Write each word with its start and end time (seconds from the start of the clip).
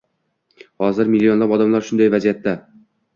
Hozir 0.85 1.11
millionlab 1.15 1.53
odamlar 1.57 1.85
shunday 1.91 2.09
vaziyatda 2.15 2.55